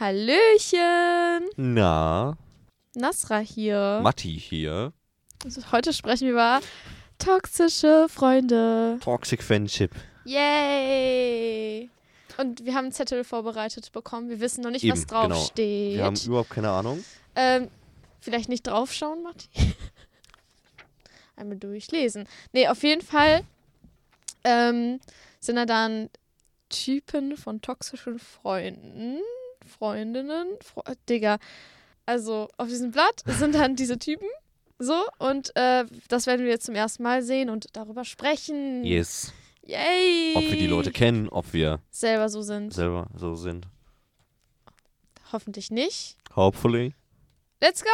[0.00, 1.48] Hallöchen!
[1.56, 2.36] Na,
[2.94, 3.98] Nasra hier.
[4.00, 4.92] Matti hier.
[5.44, 6.60] Also heute sprechen wir über
[7.18, 8.98] toxische Freunde.
[9.00, 9.90] Toxic Friendship.
[10.24, 11.90] Yay!
[12.36, 14.28] Und wir haben einen Zettel vorbereitet bekommen.
[14.28, 15.28] Wir wissen noch nicht, was Eben, genau.
[15.30, 15.96] draufsteht.
[15.96, 17.04] Wir haben überhaupt keine Ahnung.
[17.34, 17.68] Ähm,
[18.20, 19.48] vielleicht nicht draufschauen, Matti.
[21.36, 22.28] Einmal durchlesen.
[22.52, 23.42] Nee, auf jeden Fall
[24.44, 25.00] ähm,
[25.40, 26.08] sind da dann
[26.68, 29.18] Typen von toxischen Freunden,
[29.68, 31.38] Freundinnen, Fre Digga.
[32.06, 34.28] Also auf diesem Blatt sind dann diese Typen.
[34.78, 38.84] So, und äh, das werden wir jetzt zum ersten Mal sehen und darüber sprechen.
[38.84, 39.32] Yes.
[39.62, 40.32] Yay!
[40.34, 42.72] Ob wir die Leute kennen, ob wir selber so sind.
[42.72, 43.66] selber so sind.
[45.32, 46.16] Hoffentlich nicht.
[46.34, 46.94] Hopefully.
[47.60, 47.88] Let's go!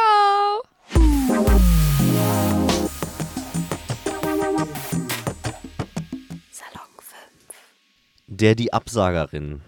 [6.51, 7.17] Salon 5.
[8.27, 9.61] Der die Absagerin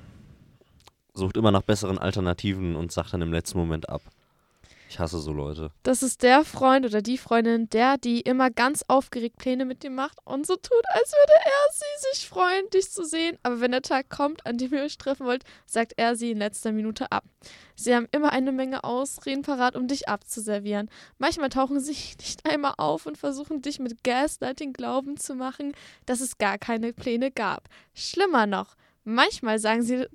[1.18, 4.02] sucht immer nach besseren Alternativen und sagt dann im letzten Moment ab.
[4.90, 5.72] Ich hasse so Leute.
[5.84, 9.90] Das ist der Freund oder die Freundin, der, die immer ganz aufgeregt Pläne mit dir
[9.90, 13.38] macht und so tut, als würde er sie sich freuen, dich zu sehen.
[13.44, 16.38] Aber wenn der Tag kommt, an dem ihr euch treffen wollt, sagt er sie in
[16.38, 17.26] letzter Minute ab.
[17.76, 20.90] Sie haben immer eine Menge Ausreden parat, um dich abzuservieren.
[21.18, 25.74] Manchmal tauchen sie nicht einmal auf und versuchen dich mit Gaslighting glauben zu machen,
[26.06, 27.68] dass es gar keine Pläne gab.
[27.94, 30.08] Schlimmer noch, manchmal sagen sie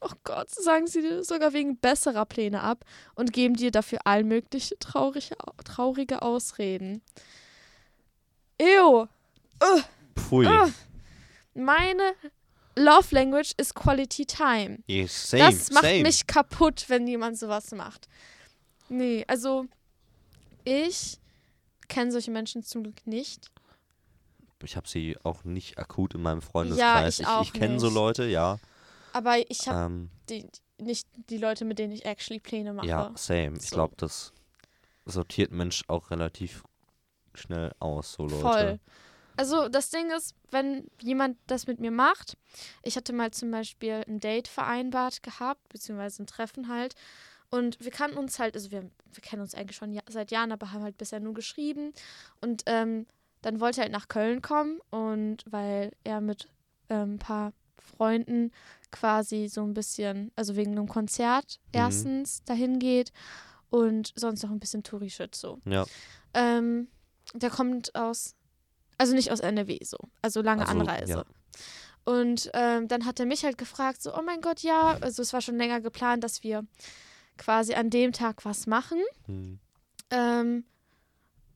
[0.00, 2.84] oh Gott, sagen sie dir sogar wegen besserer Pläne ab
[3.14, 7.02] und geben dir dafür all mögliche traurige, traurige Ausreden.
[8.60, 9.06] Ew.
[9.62, 9.84] Ugh.
[10.16, 10.46] Pfui.
[10.46, 10.72] Ugh.
[11.54, 12.14] Meine
[12.76, 14.78] Love Language ist Quality Time.
[14.86, 16.02] Yes, same, das macht same.
[16.02, 18.08] mich kaputt, wenn jemand sowas macht.
[18.88, 19.66] Nee, also
[20.64, 21.18] ich
[21.88, 23.50] kenne solche Menschen zum Glück nicht.
[24.62, 27.20] Ich habe sie auch nicht akut in meinem Freundeskreis.
[27.20, 27.88] ich auch ich kenne so.
[27.88, 28.58] Leute, ja.
[29.12, 32.86] Aber ich habe Ähm, die, nicht die Leute, mit denen ich actually Pläne mache.
[32.86, 33.56] ja, same.
[33.58, 33.76] Ich So.
[33.76, 34.32] glaube, das
[35.04, 36.62] sortiert Mensch auch relativ
[37.34, 38.40] schnell aus, so Leute.
[38.40, 38.80] Voll.
[39.36, 42.36] Also das Ding ist, wenn jemand das mit mir macht,
[42.82, 46.94] ich hatte mal zum Beispiel ein Date vereinbart gehabt, beziehungsweise ein Treffen halt.
[47.48, 50.52] Und wir kannten uns halt, also wir, wir kennen uns eigentlich schon ja, seit Jahren,
[50.52, 51.92] aber haben halt bisher nur geschrieben.
[52.40, 53.06] Und ähm,
[53.42, 56.48] dann wollte er halt nach Köln kommen und weil er mit
[56.90, 58.52] ähm, ein paar Freunden
[58.90, 61.70] quasi so ein bisschen, also wegen einem Konzert Mhm.
[61.72, 63.12] erstens dahin geht
[63.70, 65.58] und sonst noch ein bisschen Touri-Shit so.
[65.64, 65.84] Ja.
[66.34, 66.88] Ähm,
[67.34, 68.34] der kommt aus,
[68.98, 71.12] also nicht aus NRW so, also lange Also, Anreise.
[71.12, 71.24] ja.
[72.04, 75.32] Und ähm, dann hat er mich halt gefragt, so, oh mein Gott, ja, also es
[75.32, 76.64] war schon länger geplant, dass wir
[77.36, 78.98] quasi an dem Tag was machen.
[79.26, 79.58] Hm.
[80.10, 80.64] Ähm,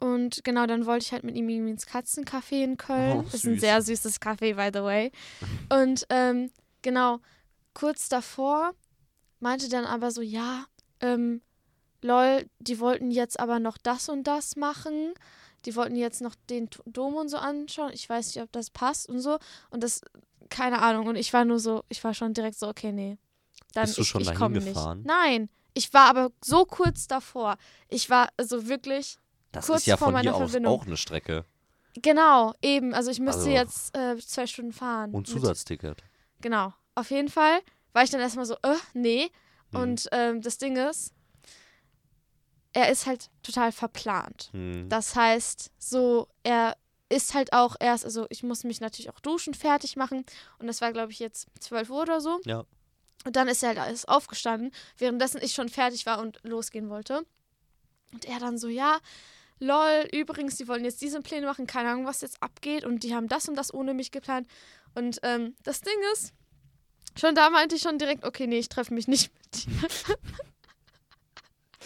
[0.05, 3.21] und genau, dann wollte ich halt mit ihm irgendwie ins Katzencafé in Köln.
[3.21, 5.11] Oh, das ist ein sehr süßes Café, by the way.
[5.71, 6.51] Und ähm,
[6.83, 7.21] genau,
[7.73, 8.75] kurz davor
[9.41, 10.67] meinte dann aber so, ja,
[11.01, 11.41] ähm,
[12.03, 15.15] lol, die wollten jetzt aber noch das und das machen.
[15.65, 17.93] Die wollten jetzt noch den Dom und so anschauen.
[17.95, 19.39] Ich weiß nicht, ob das passt und so.
[19.71, 20.03] Und das,
[20.51, 21.07] keine Ahnung.
[21.07, 23.17] Und ich war nur so, ich war schon direkt so, okay, nee.
[23.73, 24.67] Dann Bist du ich, schon ich dahin komm nicht.
[24.67, 25.03] gefahren?
[25.07, 25.49] Nein.
[25.73, 27.57] Ich war aber so kurz davor.
[27.89, 29.19] Ich war also wirklich
[29.55, 30.81] Das Kurz ist ja vor von hier meiner aus Verbindung.
[30.81, 31.45] auch eine Strecke.
[32.03, 32.93] Genau, eben.
[32.95, 35.13] Also ich müsste Also- jetzt äh, zwei Stunden fahren.
[35.13, 36.03] Und Mit- Zusatzticket.
[36.41, 36.73] Genau.
[36.95, 37.61] Auf jeden Fall
[37.93, 39.31] war ich dann erstmal so, äh, nee.
[39.73, 39.81] Hm.
[39.81, 41.13] Und ähm, das Ding ist,
[42.73, 44.49] er ist halt total verplant.
[44.53, 44.89] Hm.
[44.89, 46.77] Das heißt, so, er
[47.09, 50.25] ist halt auch erst, also ich muss mich natürlich auch duschen, fertig machen.
[50.59, 52.41] Und das war, glaube ich, jetzt 12 Uhr oder so.
[52.45, 52.65] Ja.
[53.25, 57.25] Und dann ist er halt alles aufgestanden, währenddessen ich schon fertig war und losgehen wollte.
[58.13, 58.99] Und er dann so, ja,
[59.61, 62.85] lol, übrigens, die wollen jetzt diese Pläne machen, keine Ahnung, was jetzt abgeht.
[62.85, 64.47] Und die haben das und das ohne mich geplant.
[64.95, 66.33] Und ähm, das Ding ist,
[67.19, 69.89] schon da meinte ich schon direkt, okay, nee, ich treffe mich nicht mit dir.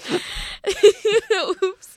[1.73, 1.97] Ups.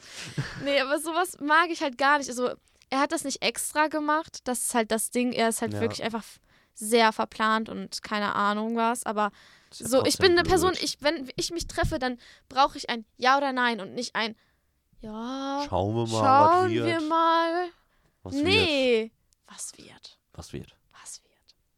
[0.63, 2.29] Nee, aber sowas mag ich halt gar nicht.
[2.29, 2.51] Also,
[2.89, 4.39] er hat das nicht extra gemacht.
[4.43, 5.31] Das ist halt das Ding.
[5.33, 5.81] Er ist halt Ja.
[5.81, 6.23] wirklich einfach
[6.73, 9.05] sehr verplant und keine Ahnung was.
[9.05, 9.31] Aber
[9.71, 10.47] so, ich bin eine blöd.
[10.49, 12.17] Person, ich, wenn ich mich treffe, dann
[12.49, 14.35] brauche ich ein Ja oder Nein und nicht ein
[15.01, 15.65] Ja.
[15.67, 16.85] Schauen wir mal, was Schauen wird.
[16.85, 17.69] wir mal.
[18.23, 18.43] Was wird.
[18.45, 19.11] nee.
[19.47, 20.17] Was wird?
[20.33, 20.75] Was wird.
[21.01, 21.31] Was wird?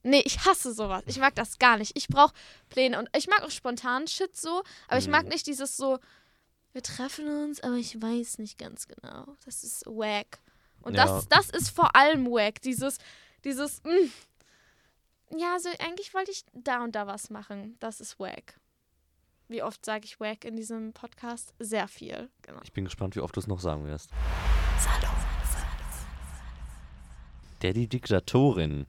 [0.03, 1.03] Nee, ich hasse sowas.
[1.07, 1.91] Ich mag das gar nicht.
[1.95, 2.33] Ich brauche
[2.69, 5.29] Pläne und ich mag auch spontan Shit so, aber ich mag Mhm.
[5.29, 5.99] nicht dieses so,
[6.73, 9.25] wir treffen uns, aber ich weiß nicht ganz genau.
[9.45, 10.39] Das ist wack.
[10.81, 11.05] Und Ja.
[11.05, 12.61] das, das ist vor allem wack.
[12.61, 12.97] Dieses,
[13.45, 14.11] dieses, mm.
[15.37, 17.77] ja, also eigentlich wollte ich da und da was machen.
[17.79, 18.59] Das ist wack.
[19.53, 21.53] Wie oft sage ich wack in diesem Podcast?
[21.59, 22.27] Sehr viel.
[22.41, 22.59] Genau.
[22.63, 24.09] Ich bin gespannt, wie oft du es noch sagen wirst.
[24.79, 25.15] Salon.
[27.61, 28.88] Der die Diktatorin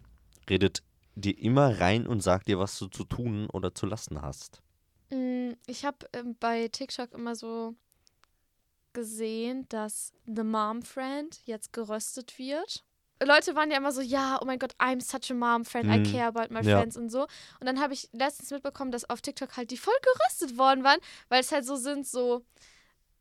[0.49, 0.83] redet
[1.17, 4.63] dir immer rein und sagt dir, was du zu tun oder zu lassen hast.
[5.11, 7.75] Mm, Ich habe ähm, bei TikTok immer so
[8.95, 12.85] gesehen, dass The Mom Friend jetzt geröstet wird.
[13.23, 15.99] Leute waren ja immer so, ja, oh mein Gott, I'm such a mom friend, I
[15.99, 16.13] Mhm.
[16.13, 16.79] care about my Ja.
[16.79, 17.23] friends und so.
[17.61, 20.99] Und dann habe ich letztens mitbekommen, dass auf TikTok halt die voll geröstet worden waren,
[21.29, 22.45] weil es halt so sind, so,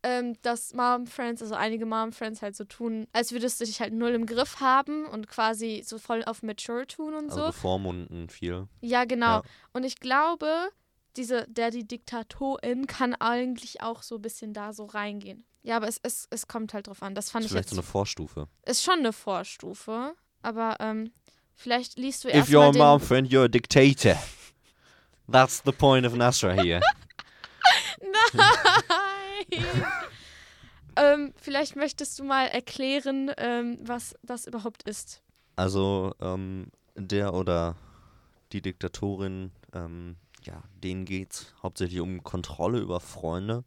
[0.01, 3.79] ähm, dass Mom Friends, also einige Mom Friends halt so tun, als würdest du dich
[3.79, 7.45] halt null im Griff haben und quasi so voll auf mature tun und Also so.
[7.47, 8.67] bevormunden viel.
[8.81, 9.37] Ja, genau.
[9.37, 9.43] Ja.
[9.71, 10.69] Und ich glaube,
[11.15, 15.45] diese Daddy-Diktatorin kann eigentlich auch so ein bisschen da so reingehen.
[15.63, 17.15] Ja, aber es, es, es kommt halt drauf an.
[17.15, 17.75] Das fand Ist ich vielleicht jetzt.
[17.75, 18.47] so eine Vorstufe.
[18.65, 20.13] ist schon eine Vorstufe.
[20.41, 21.11] Aber ähm,
[21.55, 24.21] vielleicht liest du If erstmal you're a mom friend, you're a dictator.
[25.31, 26.81] That's the point of Nasra here.
[28.01, 29.65] Nein!
[30.97, 35.21] ähm, vielleicht möchtest du mal erklären, ähm, was das überhaupt ist.
[35.55, 37.77] Also, ähm, der oder
[38.51, 43.63] die Diktatorin, ähm, ja, denen geht's hauptsächlich um Kontrolle über Freunde.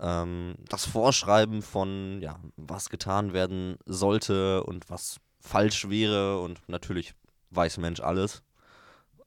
[0.00, 7.14] Ähm, das Vorschreiben von, ja, was getan werden sollte und was falsch wäre und natürlich
[7.50, 8.42] weiß Mensch alles.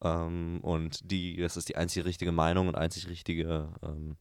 [0.01, 4.15] Ähm, und die, das ist die einzig richtige Meinung und einzig richtige, ähm,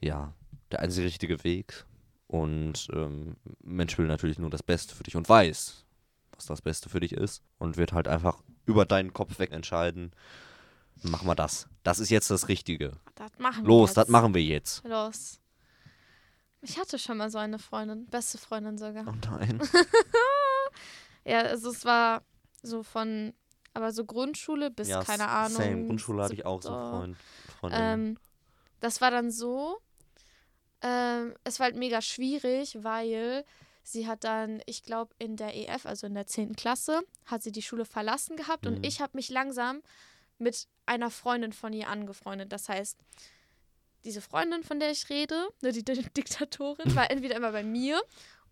[0.00, 0.32] ja,
[0.70, 1.84] der einzig richtige Weg.
[2.26, 5.84] Und ähm, Mensch will natürlich nur das Beste für dich und weiß,
[6.34, 10.12] was das Beste für dich ist und wird halt einfach über deinen Kopf weg entscheiden,
[11.02, 11.68] mach mal das.
[11.82, 12.92] Das ist jetzt das Richtige.
[13.16, 13.96] Das machen wir Los, jetzt.
[13.98, 14.82] das machen wir jetzt.
[14.84, 15.41] Los.
[16.62, 19.04] Ich hatte schon mal so eine Freundin, beste Freundin sogar.
[19.06, 19.60] Oh nein.
[21.24, 22.22] Ja, also es war
[22.62, 23.32] so von,
[23.74, 25.56] aber so Grundschule bis, ja, keine Ahnung.
[25.56, 25.86] Same.
[25.86, 26.70] Grundschule hatte ich auch so.
[26.70, 27.16] Freund,
[27.60, 28.08] Freundinnen.
[28.08, 28.18] Ähm,
[28.80, 29.78] das war dann so,
[30.80, 33.44] ähm, es war halt mega schwierig, weil
[33.84, 36.56] sie hat dann, ich glaube, in der EF, also in der 10.
[36.56, 38.76] Klasse, hat sie die Schule verlassen gehabt Mhm.
[38.78, 39.80] und ich habe mich langsam
[40.38, 42.50] mit einer Freundin von ihr angefreundet.
[42.52, 42.98] Das heißt,
[44.04, 48.00] diese Freundin, von der ich rede, ne, die, die Diktatorin, war entweder immer bei mir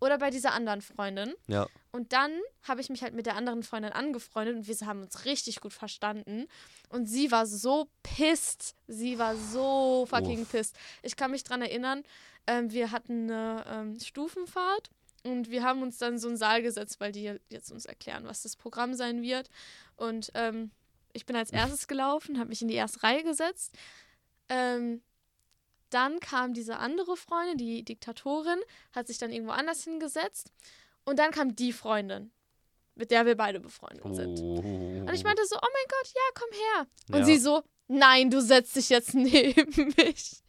[0.00, 1.34] oder bei dieser anderen Freundin.
[1.46, 1.66] ja.
[1.92, 2.30] Und dann
[2.62, 5.72] habe ich mich halt mit der anderen Freundin angefreundet und wir haben uns richtig gut
[5.72, 6.46] verstanden.
[6.88, 8.76] Und sie war so pisst.
[8.86, 10.52] Sie war so fucking Uff.
[10.52, 10.76] pisst.
[11.02, 12.04] Ich kann mich dran erinnern,
[12.46, 14.90] ähm, wir hatten eine ähm, Stufenfahrt
[15.24, 18.42] und wir haben uns dann so einen Saal gesetzt, weil die jetzt uns erklären, was
[18.42, 19.50] das Programm sein wird.
[19.96, 20.70] Und ähm,
[21.12, 23.74] ich bin als erstes gelaufen, habe mich in die erste Reihe gesetzt.
[24.48, 25.02] Ähm,
[25.90, 28.60] dann kam diese andere Freundin, die Diktatorin,
[28.92, 30.52] hat sich dann irgendwo anders hingesetzt.
[31.04, 32.30] Und dann kam die Freundin,
[32.94, 34.38] mit der wir beide befreundet sind.
[34.40, 34.56] Oh.
[34.58, 36.86] Und ich meinte so, oh mein Gott, ja, komm her.
[37.08, 37.24] Und Ja.
[37.24, 40.42] sie so, nein, du setzt dich jetzt neben mich.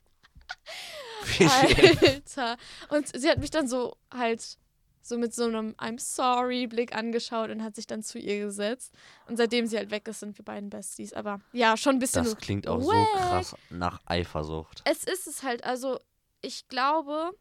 [1.39, 2.57] Alter.
[2.89, 4.57] Und sie hat mich dann so halt
[5.01, 8.93] so mit so einem I'm sorry Blick angeschaut und hat sich dann zu ihr gesetzt.
[9.27, 11.13] Und seitdem sie halt weg ist, sind wir beiden Besties.
[11.13, 12.23] Aber ja, schon ein bisschen.
[12.23, 13.07] Das klingt auch so wack.
[13.13, 14.81] krass nach Eifersucht.
[14.85, 15.99] Es ist es halt, also
[16.41, 17.31] ich glaube,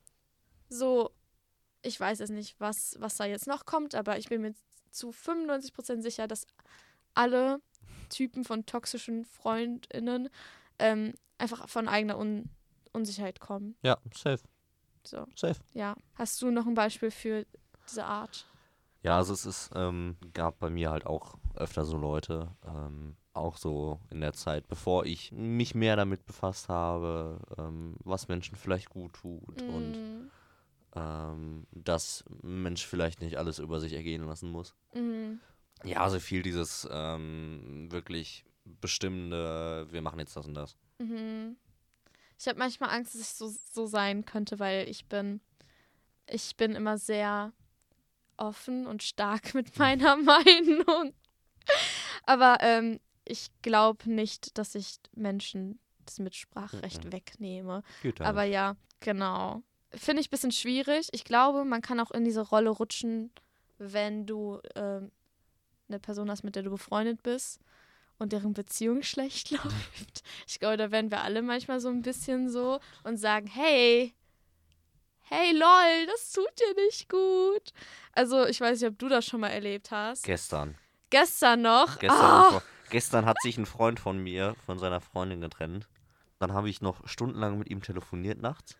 [0.68, 1.10] so,
[1.82, 4.54] ich weiß es nicht, was, was da jetzt noch kommt, aber ich bin mir
[4.90, 6.46] zu 95% sicher, dass
[7.14, 7.60] alle
[8.08, 10.28] Typen von toxischen FreundInnen
[10.78, 12.48] ähm, einfach von eigener Un
[12.92, 13.76] Unsicherheit kommen.
[13.82, 14.42] Ja, safe.
[15.05, 15.61] So, Safe.
[15.73, 15.97] ja.
[16.14, 17.47] Hast du noch ein Beispiel für
[17.88, 18.47] diese Art?
[19.02, 23.56] Ja, also es ist, ähm, gab bei mir halt auch öfter so Leute, ähm, auch
[23.56, 28.91] so in der Zeit, bevor ich mich mehr damit befasst habe, ähm, was Menschen vielleicht
[28.91, 30.31] gut tut und Mm,
[30.94, 34.74] ähm, dass ein Mensch vielleicht nicht alles über sich ergehen lassen muss.
[34.94, 35.41] mm,
[35.84, 40.77] Ja, also viel dieses ähm, wirklich bestimmende, wir machen jetzt das und das.
[40.98, 41.56] mhm.
[42.41, 45.43] Ich habe manchmal Angst, dass ich so, so sein könnte, weil ich bin,
[46.27, 47.53] ich bin immer sehr
[48.39, 51.13] offen und stark mit meiner Meinung.
[52.25, 57.13] Aber ähm, ich glaube nicht, dass ich Menschen das Mitspracherecht Mhm.
[57.13, 57.82] wegnehme.
[58.03, 59.63] Geht Aber ja, genau.
[59.91, 61.09] Finde ich ein bisschen schwierig.
[61.13, 63.32] Ich glaube, man kann auch in diese Rolle rutschen,
[63.77, 65.13] wenn du ähm,
[65.89, 67.61] eine Person hast, mit der du befreundet bist
[68.20, 70.22] und deren Beziehung schlecht läuft.
[70.46, 74.15] Ich glaube, da werden wir alle manchmal so ein bisschen so und sagen, hey,
[75.22, 77.72] hey lol, das tut dir nicht gut.
[78.12, 80.24] Also ich weiß nicht, ob du das schon mal erlebt hast.
[80.24, 80.77] Gestern.
[81.10, 81.98] Gestern noch.
[81.98, 85.89] Gestern, vor- gestern hat sich ein Freund von mir von seiner Freundin getrennt.
[86.39, 88.77] Dann habe ich noch stundenlang mit ihm telefoniert nachts.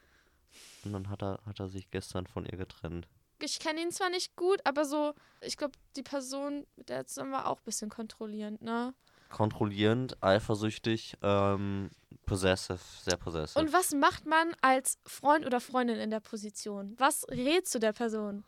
[0.85, 3.07] Und dann hat er, hat er sich gestern von ihr getrennt.
[3.43, 7.07] ich kenne ihn zwar nicht gut, aber so, ich glaube, die Person, mit der er
[7.07, 8.95] zusammen war, auch ein bisschen kontrollierend, ne?
[9.31, 11.91] Kontrollierend, eifersüchtig, ähm,
[12.27, 13.59] possessive, sehr possessive.
[13.59, 16.95] Und was macht man als Freund oder Freundin in der Position?
[16.99, 18.45] Was rätst du der Person?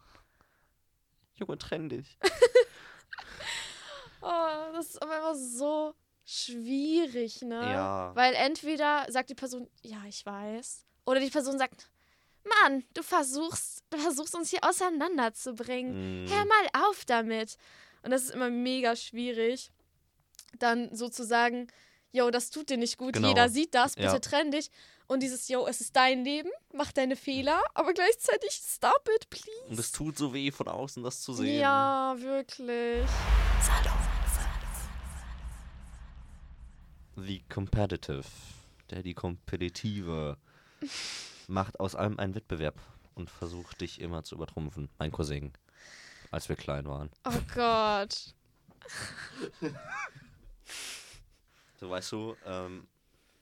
[1.34, 2.18] Junge, trenn dich.
[4.24, 7.60] Oh, das ist aber immer so schwierig, ne?
[7.60, 8.12] Ja.
[8.14, 10.86] Weil entweder sagt die Person, ja, ich weiß.
[11.06, 11.90] Oder die Person sagt,
[12.44, 16.24] Mann, du versuchst, du versuchst uns hier auseinanderzubringen.
[16.24, 17.56] Mm, Hör mal auf damit.
[18.02, 19.72] Und das ist immer mega schwierig,
[20.58, 21.68] dann so zu sagen,
[22.12, 23.28] yo, das tut dir nicht gut, Genau.
[23.28, 24.18] jeder sieht das, bitte Ja.
[24.18, 24.70] trenn dich.
[25.08, 29.50] Und dieses, yo, es ist dein Leben, mach deine Fehler, aber gleichzeitig stop it, please.
[29.68, 31.60] Und es tut so weh, von außen das zu sehen.
[31.60, 33.06] Ja, wirklich.
[37.16, 38.24] The Competitive,
[38.90, 40.38] der die Kompetitive,
[41.48, 42.78] macht aus allem einen Wettbewerb
[43.14, 44.88] und versucht dich immer zu übertrumpfen.
[44.98, 45.52] Mein Cousin,
[46.30, 47.10] als wir klein waren.
[47.24, 48.34] Oh Gott.
[51.80, 52.86] So weißt du, ähm,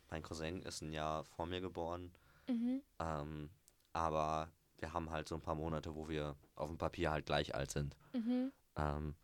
[0.09, 2.11] mein Cousin ist ein Jahr vor mir geboren,
[2.49, 2.81] Mhm.
[2.99, 3.51] ähm,
[3.93, 4.49] aber
[4.79, 7.71] wir haben halt so ein paar Monate, wo wir auf dem Papier halt gleich alt
[7.71, 7.97] sind.
[8.15, 8.51] Mhm.
[8.77, 9.15] Ähm,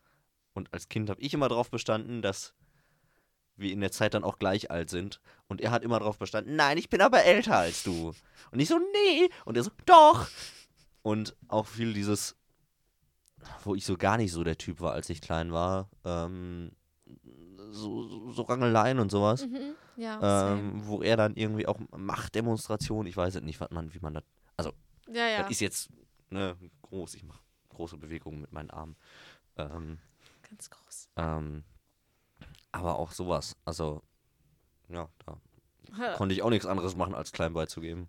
[0.52, 2.52] und als Kind habe ich immer darauf bestanden, dass
[3.56, 5.20] wir in der Zeit dann auch gleich alt sind.
[5.48, 8.12] Und er hat immer darauf bestanden, nein, ich bin aber älter als du.
[8.50, 9.30] Und ich so, nee.
[9.46, 10.28] Und er so, doch.
[11.02, 12.36] Und auch viel dieses,
[13.64, 16.72] wo ich so gar nicht so der Typ war, als ich klein war, ähm,
[17.70, 19.46] so, so, Rangeleien und sowas.
[19.46, 19.74] Mhm.
[19.96, 20.52] Ja.
[20.52, 24.14] Ähm, wo er dann irgendwie auch Machtdemonstrationen, ich weiß jetzt nicht, was man, wie man
[24.14, 24.24] das
[25.08, 25.42] ja, ja.
[25.42, 25.88] das ist jetzt
[26.30, 27.14] ne, groß.
[27.14, 28.96] Ich mache große Bewegungen mit meinen Armen.
[29.56, 29.98] Ähm,
[30.48, 31.08] Ganz groß.
[31.16, 31.64] ähm,
[32.72, 33.56] aber auch sowas.
[33.64, 34.02] Also,
[34.88, 38.08] ja, da konnte ich auch nichts anderes machen, als klein beizugeben.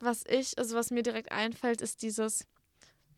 [0.00, 2.46] Was ich, also was mir direkt einfällt, ist dieses,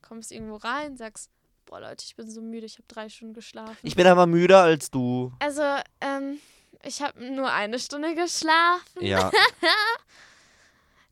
[0.02, 1.30] kommst irgendwo rein, sagst,
[1.66, 3.76] boah Leute, ich bin so müde, ich habe drei Stunden geschlafen.
[3.82, 5.32] Ich bin aber müder als du.
[5.40, 5.62] also,
[6.00, 6.38] ähm,
[6.82, 9.00] ich habe nur eine Stunde geschlafen.
[9.00, 9.30] Ja,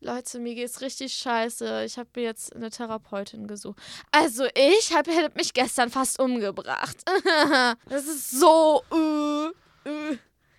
[0.03, 1.85] Leute, mir geht's richtig scheiße.
[1.85, 3.79] Ich habe mir jetzt eine Therapeutin gesucht.
[4.11, 6.97] Also ich hab, hätte mich gestern fast umgebracht.
[7.89, 8.83] das ist so.
[8.93, 10.19] Äh, äh.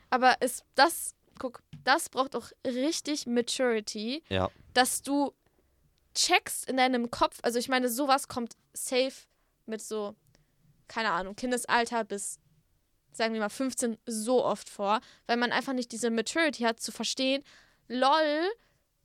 [0.10, 5.34] Aber ist das, guck, das braucht auch richtig Maturity, ja, dass du
[6.16, 7.40] checkst in deinem Kopf.
[7.42, 9.14] Also ich meine, sowas kommt safe
[9.66, 10.16] mit so,
[10.88, 12.40] keine Ahnung, Kindesalter bis,
[13.12, 16.92] sagen wir mal, 15 so oft vor, weil man einfach nicht diese Maturity hat zu
[16.92, 17.44] verstehen,
[17.88, 18.52] lol,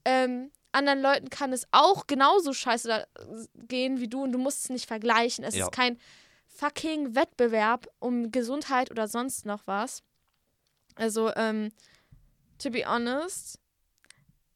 [0.04, 3.06] ähm, anderen Leuten kann es auch genauso scheiße da,
[3.54, 5.44] gehen wie du und du musst es nicht vergleichen.
[5.44, 5.64] Es Ja.
[5.66, 5.98] ist kein
[6.46, 10.02] fucking Wettbewerb um Gesundheit oder sonst noch was.
[10.94, 11.70] Also, ähm,
[12.58, 13.58] to be honest,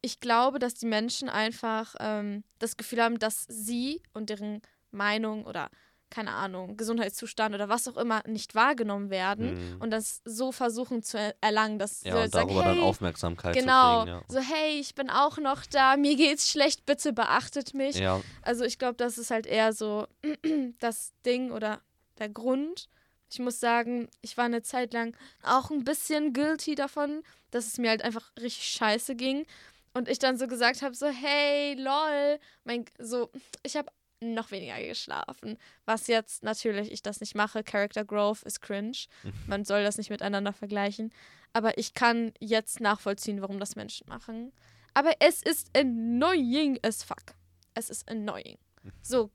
[0.02, 5.46] ich glaube, dass die Menschen einfach ähm, das Gefühl haben, dass sie und deren Meinung
[5.46, 5.70] oder
[6.12, 9.80] keine Ahnung, Gesundheitszustand oder was auch immer nicht wahrgenommen werden Mhm.
[9.80, 12.84] und das so versuchen zu er erlangen, dass ja sie und sagen, darüber hey, dann
[12.84, 14.24] Aufmerksamkeit genau, zu kriegen.
[14.28, 17.96] so hey, ich bin auch noch da, mir geht's schlecht, bitte beachtet mich.
[17.96, 18.16] Ja.
[18.18, 20.06] ja, Also ich glaube, das ist halt eher so
[20.80, 21.80] das Ding oder
[22.18, 22.88] der Grund.
[23.30, 27.78] Ich muss sagen, ich war eine Zeit lang auch ein bisschen guilty davon, dass es
[27.78, 29.46] mir halt einfach richtig scheiße ging.
[29.94, 33.30] Und ich dann so gesagt habe, so, hey, lol, mein, so,
[33.62, 33.90] ich habe
[34.22, 35.58] noch weniger geschlafen.
[35.84, 37.62] Was jetzt natürlich ich das nicht mache.
[37.62, 39.06] Character Growth ist cringe.
[39.46, 41.12] Man soll das nicht miteinander vergleichen.
[41.52, 44.52] Aber ich kann jetzt nachvollziehen, warum das Menschen machen.
[44.94, 47.34] Aber es ist annoying as fuck.
[47.74, 48.58] Es ist annoying.
[49.02, 49.30] So,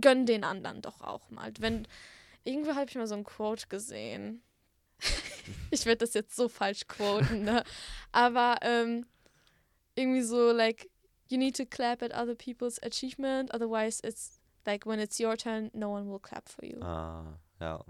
[0.00, 1.52] gönn den anderen doch auch mal.
[1.58, 1.86] Wenn,
[2.44, 4.42] irgendwo habe ich mal so ein Quote gesehen.
[5.70, 7.64] ich werde das jetzt so falsch quoten, ne?
[8.12, 9.06] Aber ähm,
[9.94, 10.88] irgendwie so, like,
[11.32, 15.70] you need to clap at other people's achievement, otherwise it's like when it's your turn,
[15.74, 16.78] no one will clap for you.
[16.82, 17.24] Ah,
[17.60, 17.80] ja.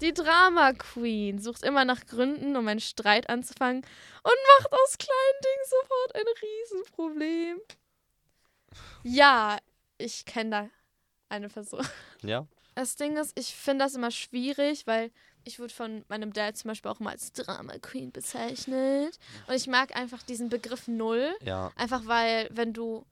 [0.00, 5.40] Die Drama Queen sucht immer nach Gründen, um einen Streit anzufangen und macht aus kleinen
[5.42, 7.60] Dingen sofort ein Riesenproblem.
[9.02, 9.58] Ja,
[9.98, 10.68] ich kenne da
[11.28, 11.86] eine Person.
[12.22, 15.10] Ja, Das Ding ist, ich finde das immer schwierig, weil
[15.44, 19.18] ich wurde von meinem Dad zum Beispiel auch mal als Drama Queen bezeichnet.
[19.46, 21.34] Und ich mag einfach diesen Begriff null.
[21.42, 21.70] ja.
[21.76, 23.04] Einfach weil, wenn du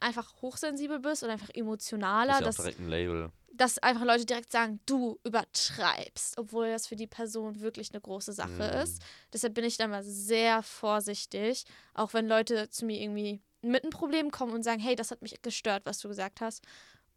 [0.00, 3.30] einfach hochsensibel bist oder einfach emotionaler, Ist ja dass, direkt ein Label.
[3.52, 8.32] dass einfach Leute direkt sagen, du übertreibst, obwohl das für die Person wirklich eine große
[8.32, 8.82] Sache Mhm.
[8.82, 9.02] ist.
[9.32, 11.64] Deshalb bin ich da mal sehr vorsichtig,
[11.94, 15.20] auch wenn Leute zu mir irgendwie mit einem Problem kommen und sagen, hey, das hat
[15.22, 16.64] mich gestört, was du gesagt hast.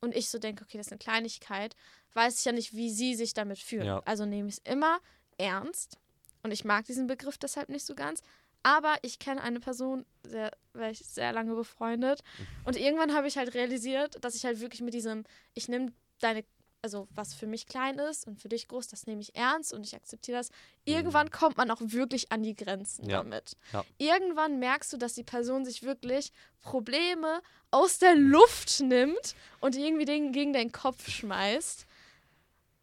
[0.04, 1.78] Und ich so denke, okay, das ist eine Kleinigkeit,
[2.14, 3.86] weiß ich ja nicht, wie sie sich damit fühlen.
[3.86, 4.02] Ja.
[4.04, 5.00] Also nehme ich es immer
[5.38, 5.98] ernst.
[6.42, 8.22] Und ich mag diesen Begriff deshalb nicht so ganz.
[8.64, 12.22] Aber ich kenne eine Person, sehr, war ich sehr lange befreundet.
[12.66, 16.44] Und irgendwann habe ich halt realisiert, dass ich halt wirklich mit diesem, ich nehme deine,
[16.84, 19.86] also was für mich klein ist und für dich groß, das nehme ich ernst und
[19.86, 20.50] ich akzeptiere das.
[20.84, 23.18] Irgendwann kommt man auch wirklich an die Grenzen Ja.
[23.18, 23.54] damit.
[23.72, 23.86] Ja.
[23.98, 30.04] Irgendwann merkst du, dass die Person sich wirklich Probleme aus der Luft nimmt und irgendwie
[30.06, 31.86] den gegen deinen Kopf schmeißt.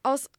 [0.02, 0.30] Aus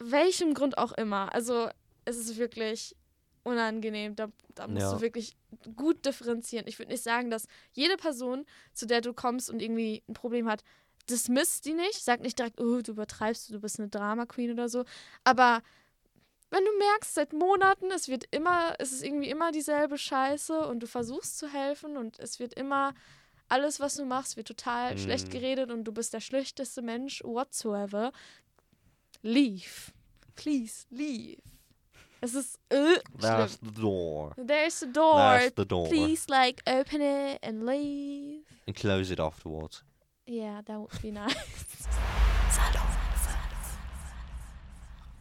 [0.00, 1.32] welchem Grund auch immer.
[1.32, 1.68] Also
[2.04, 2.96] es ist wirklich
[3.44, 4.16] unangenehm.
[4.16, 4.94] Da, da musst Ja.
[4.94, 5.36] du wirklich
[5.76, 6.66] gut differenzieren.
[6.66, 10.48] Ich würde nicht sagen, dass jede Person, zu der du kommst und irgendwie ein Problem
[10.48, 10.64] hat,
[11.10, 12.02] dismiss die nicht.
[12.04, 14.84] Sag nicht direkt, oh, du übertreibst, du bist eine Drama Queen oder so.
[15.24, 15.62] Aber
[16.50, 20.80] wenn du merkst, seit Monaten, es wird immer, es ist irgendwie immer dieselbe Scheiße und
[20.80, 22.94] du versuchst zu helfen und es wird immer,
[23.48, 24.98] alles, was du machst, wird total Mhm.
[24.98, 28.12] schlecht geredet und du bist der schlechteste Mensch whatsoever.
[29.22, 29.92] Leave.
[30.36, 31.40] Please, leave.
[32.20, 33.74] Es ist äh, There's schlimm.
[33.74, 34.34] the door.
[34.36, 35.16] There's a door.
[35.38, 35.88] There's the door.
[35.88, 38.44] Please, like, open it and leave.
[38.66, 39.84] And close it afterwards.
[40.26, 41.34] Yeah, that would be nice.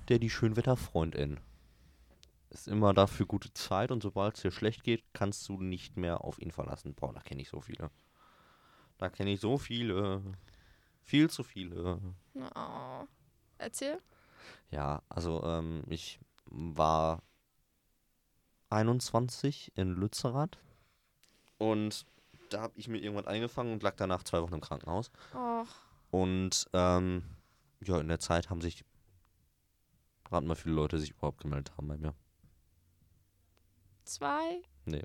[0.07, 1.39] Der die Schönwetterfreundin.
[2.50, 5.98] Ist immer da für gute Zeit und sobald es dir schlecht geht, kannst du nicht
[5.98, 6.93] mehr auf ihn verlassen.
[6.93, 7.89] Boah, da kenne ich so viele.
[8.98, 10.22] Da kenne ich so viele.
[11.01, 12.00] Viel zu viele.
[12.36, 13.07] Oh.
[13.57, 14.00] Erzähl.
[14.72, 17.24] Ja, also ähm, ich war
[18.69, 20.57] 21 in Lützerath
[21.57, 22.05] und
[22.53, 25.12] da habe ich mir irgendwann eingefangen und lag danach zwei Wochen im Krankenhaus.
[25.36, 25.65] Oh,
[26.12, 27.24] Und ähm,
[27.81, 28.83] ja, in der Zeit haben sich,
[30.29, 32.13] raten mal, viele Leute sich überhaupt gemeldet haben bei mir.
[34.05, 34.62] zwei?
[34.86, 35.03] Nee.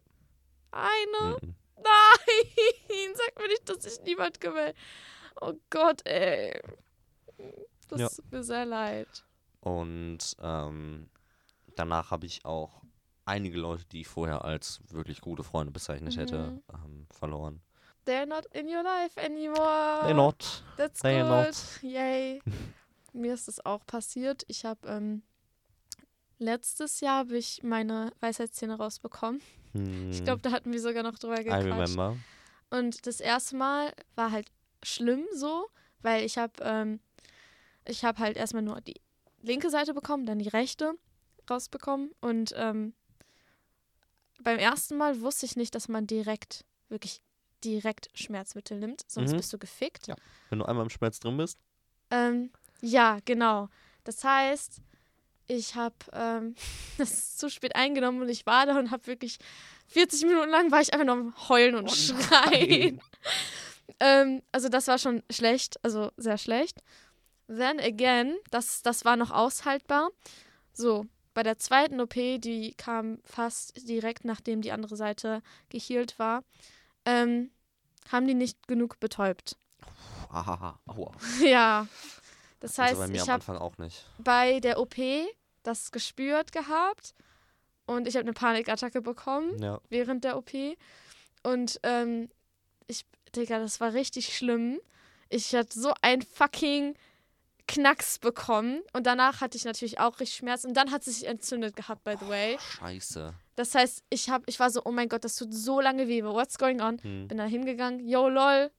[0.71, 1.37] Eine?
[1.43, 1.55] Mhm.
[1.77, 3.15] Nein!
[3.15, 4.77] Sag mir nicht, dass sich niemand gemeldet
[5.41, 6.61] Oh Gott, ey.
[7.89, 8.09] Das Ja.
[8.09, 9.25] tut mir sehr leid.
[9.61, 11.09] Und ähm,
[11.77, 12.83] danach habe ich auch
[13.29, 16.63] einige Leute, die ich vorher als wirklich gute Freunde bezeichnet hätte, Mhm.
[16.75, 17.61] ähm, verloren.
[18.07, 20.01] They're not in your life anymore.
[20.07, 20.65] They not.
[20.77, 21.29] That's They good.
[21.29, 21.83] not.
[21.83, 22.41] Yay.
[23.13, 24.45] Mir ist das auch passiert.
[24.49, 25.23] Ich habe ähm,
[26.39, 29.41] letztes Jahr habe ich meine Weisheitszähne rausbekommen.
[29.75, 31.65] Ich Hm, glaube, da hatten wir sogar noch drüber I gequatscht.
[31.67, 32.17] remember.
[32.71, 34.51] Und das erste Mal war halt
[34.83, 35.67] schlimm so,
[36.03, 37.01] weil ich habe ähm,
[37.87, 39.01] ich habe halt erstmal nur die
[39.43, 40.95] linke Seite bekommen, dann die rechte
[41.51, 42.95] rausbekommen und ähm,
[44.43, 47.21] beim ersten Mal wusste ich nicht, dass man direkt wirklich
[47.65, 49.37] direkt Schmerzmittel nimmt, sonst Mhm.
[49.39, 50.07] bist du gefickt.
[50.07, 50.15] Ja.
[50.51, 51.59] Wenn du einmal im Schmerz drin bist,
[52.11, 53.69] Ähm, ja, genau.
[54.05, 54.81] Das heißt,
[55.49, 56.55] ich habe ähm,
[56.99, 59.39] das zu spät eingenommen und ich war da und habe wirklich
[59.89, 63.01] 40 Minuten lang war ich einfach nur am Heulen und Oh Schreien.
[64.01, 66.81] ähm, also das war schon schlecht, also sehr schlecht.
[67.49, 70.11] Then again, das, das war noch aushaltbar.
[70.73, 71.07] So,
[71.39, 76.43] bei der zweiten OP, die kam fast direkt nachdem die andere Seite gehealt war,
[77.05, 77.53] ähm,
[78.11, 79.57] haben die nicht genug betäubt.
[79.81, 81.13] Puh, ahaha, aua.
[81.41, 81.87] ja.
[82.59, 83.71] Das Also heißt, bei mir ich habe
[84.19, 84.97] bei der OP
[85.63, 87.15] das gespürt gehabt
[87.87, 89.81] und ich habe eine Panikattacke bekommen Ja.
[89.91, 90.51] während der OP.
[91.45, 92.31] Und ähm,
[92.89, 94.81] ich, Digga, das war richtig schlimm.
[95.29, 96.97] Ich hatte so ein fucking
[97.69, 101.29] Knacks bekommen und danach hatte ich natürlich auch richtig Schmerzen und dann hat es sich
[101.29, 102.59] entzündet gehabt, by the way.
[102.59, 103.35] Scheiße.
[103.57, 106.25] Das heißt, ich, hab, ich war so, oh mein Gott, das tut so lange weh.
[106.25, 106.99] What's going on?
[107.03, 107.29] Hm.
[107.29, 108.71] Bin da hingegangen, yo lol,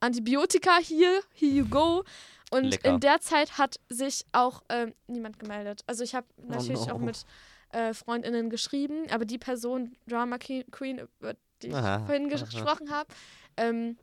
[0.00, 2.04] Antibiotika hier, here you go.
[2.50, 2.88] Und Lecker.
[2.90, 5.82] in der Zeit hat sich auch ähm, niemand gemeldet.
[5.86, 6.94] Also ich habe natürlich no.
[6.94, 7.24] auch mit
[7.72, 12.30] äh, FreundInnen geschrieben, aber die Person, Drama Que- Queen, über die ich Aha, vorhin aha.
[12.30, 13.08] gesprochen habe,
[13.56, 13.98] ähm,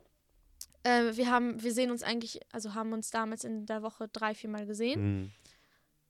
[0.86, 4.34] äh, wir haben, wir sehen uns eigentlich, also haben uns damals in der Woche drei,
[4.34, 5.00] viermal gesehen.
[5.00, 5.32] Hm.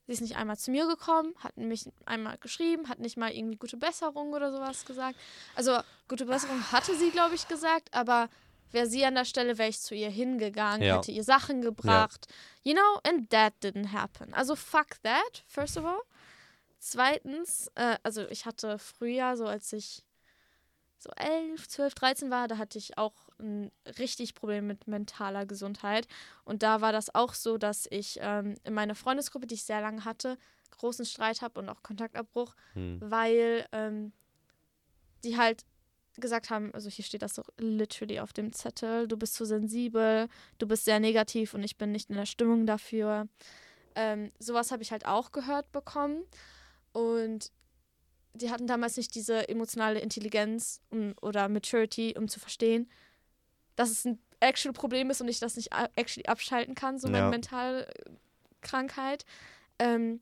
[0.07, 3.57] Sie ist nicht einmal zu mir gekommen, hat mich einmal geschrieben, hat nicht mal irgendwie
[3.57, 5.19] gute Besserung oder sowas gesagt.
[5.57, 8.29] Also gute Besserung hatte sie, glaube ich, gesagt, aber
[8.71, 10.97] wäre sie an der Stelle, wäre ich zu ihr hingegangen, Ja.
[10.99, 12.29] hätte ihr Sachen gebracht.
[12.63, 14.33] You know, and that didn't happen.
[14.35, 16.01] Also fuck that, first of all.
[16.79, 20.05] Zweitens, äh, also ich hatte früher, so als ich
[20.99, 26.09] so 11, 12, 13 war, da hatte ich auch ein richtig Problem mit mentaler Gesundheit.
[26.45, 29.81] Und da war das auch so, dass ich ähm, in meiner Freundesgruppe, die ich sehr
[29.81, 30.39] lange hatte,
[30.79, 32.99] großen Streit habe und auch Kontaktabbruch, Hm.
[33.01, 34.13] weil ähm,
[35.25, 35.65] die halt
[36.19, 40.29] gesagt haben, also hier steht das so literally auf dem Zettel, du bist zu sensibel,
[40.59, 43.29] du bist sehr negativ und ich bin nicht in der Stimmung dafür.
[43.95, 46.25] Ähm, sowas habe ich halt auch gehört bekommen.
[46.93, 47.51] Und
[48.35, 52.89] die hatten damals nicht diese emotionale Intelligenz um, oder Maturity, um zu verstehen,
[53.77, 57.19] dass es ein actual Problem ist und ich das nicht actually abschalten kann, so meine
[57.27, 57.31] Ja.
[57.31, 59.25] Mentalkrankheit.
[59.79, 60.21] Ähm,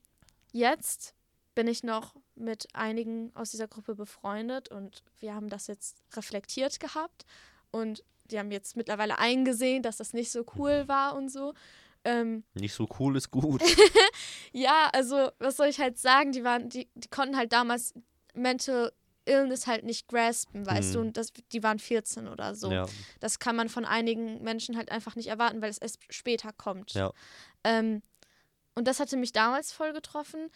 [0.52, 1.14] jetzt
[1.54, 6.80] bin ich noch mit einigen aus dieser Gruppe befreundet und wir haben das jetzt reflektiert
[6.80, 7.24] gehabt
[7.70, 11.54] und die haben jetzt mittlerweile eingesehen, dass das nicht so cool war und so.
[12.04, 13.62] Ähm, Nicht so cool ist gut.
[14.52, 17.94] ja, also was soll ich halt sagen, die waren, die, die konnten halt damals
[18.34, 18.92] Mental
[19.26, 20.92] Illness halt nicht graspen, weißt Mhm.
[20.94, 22.70] du, und das, die waren 14 oder so.
[22.70, 22.86] Ja.
[23.20, 26.92] Das kann man von einigen Menschen halt einfach nicht erwarten, weil es erst später kommt.
[26.92, 27.12] Ja.
[27.64, 28.02] Ähm,
[28.76, 30.50] Und das hatte mich damals voll getroffen.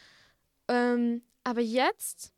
[0.67, 2.33] Ähm, aber jetzt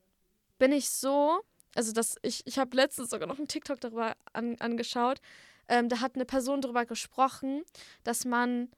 [0.59, 1.40] bin ich so,
[1.75, 5.21] also das, ich, ich habe letztens sogar noch einen TikTok darüber an, angeschaut.
[5.69, 7.62] Ähm, da hat eine Person darüber gesprochen,
[8.05, 8.69] dass man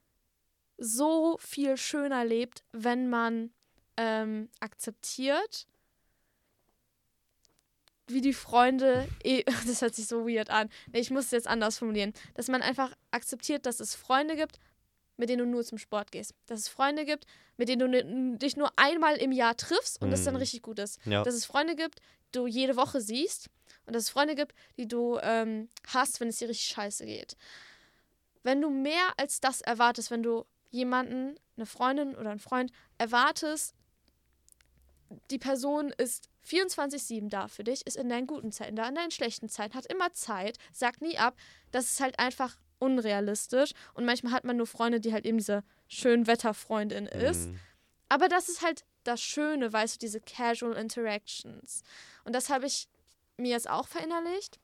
[0.78, 3.50] so viel schöner lebt, wenn man
[3.96, 5.66] ähm, akzeptiert,
[8.14, 10.68] wie die Freunde, eh, das hört sich so weird an.
[10.92, 12.12] Ich muss es jetzt anders formulieren.
[12.34, 14.58] Dass man einfach akzeptiert, dass es Freunde gibt,
[15.16, 16.34] mit denen du nur zum Sport gehst.
[16.46, 20.24] Dass es Freunde gibt, mit denen du dich nur einmal im Jahr triffst und das
[20.24, 20.40] dann Mhm.
[20.40, 20.98] richtig gut ist.
[21.04, 21.22] Ja.
[21.22, 23.48] Dass es Freunde gibt, die du jede Woche siehst
[23.86, 27.36] und dass es Freunde gibt, die du ähm, hast, wenn es dir richtig scheiße geht.
[28.42, 33.74] Wenn du mehr als das erwartest, wenn du jemanden, eine Freundin oder einen Freund erwartest,
[35.30, 39.10] die Person ist 24-7 da für dich, ist in deinen guten Zeiten da, in deinen
[39.10, 41.36] schlechten Zeiten, hat immer Zeit, sagt nie ab.
[41.70, 43.72] Das ist halt einfach unrealistisch.
[43.94, 47.48] Und manchmal hat man nur Freunde, die halt eben diese Schönwetterfreundin ist.
[47.48, 47.60] Mhm.
[48.08, 51.82] Aber das ist halt das Schöne, weißt du, diese Casual Interactions.
[52.24, 52.88] Und das habe ich
[53.36, 54.58] mir jetzt auch verinnerlicht.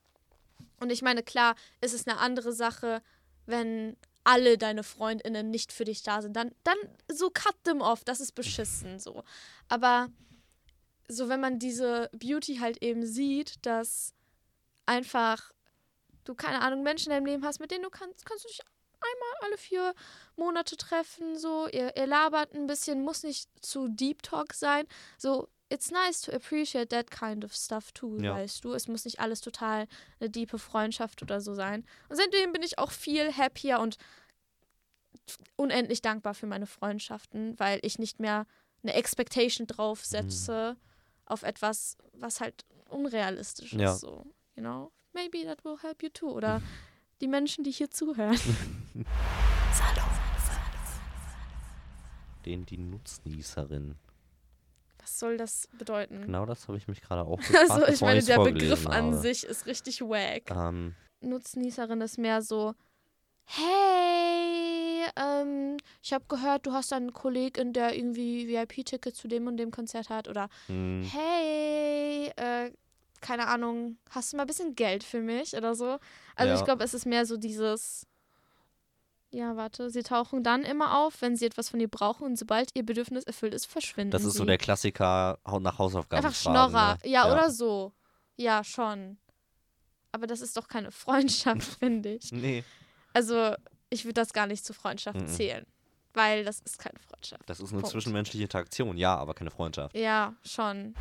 [0.80, 3.02] Und ich meine, klar, ist es eine andere Sache,
[3.46, 6.34] wenn alle deine FreundInnen nicht für dich da sind.
[6.36, 6.76] Dann, dann
[7.08, 9.24] so cut them off, das ist beschissen so.
[9.68, 10.08] Aber
[11.08, 14.14] so, wenn man diese Beauty halt eben sieht, dass
[14.86, 15.52] einfach
[16.24, 18.60] du, keine Ahnung, Menschen in deinem Leben hast, mit denen du kannst, kannst du dich
[19.00, 19.94] einmal alle vier
[20.36, 24.86] Monate treffen, so, ihr, ihr labert ein bisschen, muss nicht zu Deep Talk sein.
[25.16, 28.34] So, it's nice to appreciate that kind of stuff too, Ja.
[28.34, 28.72] weißt du.
[28.74, 29.86] Es muss nicht alles total
[30.20, 31.86] eine diepe Freundschaft oder so sein.
[32.08, 33.96] Und seitdem bin ich auch viel happier und
[35.56, 38.46] unendlich dankbar für meine Freundschaften, weil ich nicht mehr
[38.82, 40.76] eine Expectation draufsetze
[41.30, 43.92] auf etwas, was halt unrealistisch Ja.
[43.92, 44.00] ist.
[44.00, 44.24] So,
[44.56, 46.30] you know, maybe that will help you too.
[46.30, 46.60] Oder
[47.20, 48.38] die Menschen, die hier zuhören.
[52.44, 53.96] Den die Nutznießerin.
[55.00, 56.22] Was soll das bedeuten?
[56.22, 59.18] Genau das habe ich mich gerade auch gefragt, Also ich meine, der Begriff an habe.
[59.18, 60.50] sich ist richtig wack.
[60.50, 62.74] Ähm, Nutznießerin ist mehr so,
[63.44, 64.77] hey,
[65.16, 69.70] ähm, ich habe gehört, du hast einen Kollegen, der irgendwie VIP-Ticket zu dem und dem
[69.70, 70.28] Konzert hat.
[70.28, 72.72] Oder mh, hey, äh,
[73.20, 75.98] keine Ahnung, hast du mal ein bisschen Geld für mich oder so?
[76.36, 76.54] Also Ja.
[76.54, 78.06] ich glaube, es ist mehr so dieses,
[79.30, 82.70] ja, warte, sie tauchen dann immer auf, wenn sie etwas von dir brauchen und sobald
[82.74, 84.38] ihr Bedürfnis erfüllt ist, verschwinden das ist sie.
[84.38, 86.24] so der Klassiker nach Hausaufgaben.
[86.24, 87.10] Einfach Schnorrer, ne?
[87.10, 87.92] ja, oder so.
[88.36, 89.18] Ja, schon.
[90.12, 92.32] Aber das ist doch keine Freundschaft, finde ich.
[92.32, 92.64] Nee,
[93.12, 93.54] Also,
[93.90, 95.28] ich würde das gar nicht zur Freundschaft Mhm.
[95.28, 95.66] zählen.
[96.14, 97.42] Weil das ist keine Freundschaft.
[97.48, 97.92] das ist eine Punkt.
[97.92, 99.94] zwischenmenschliche Interaktion, ja, aber keine Freundschaft.
[99.96, 100.94] Ja, schon.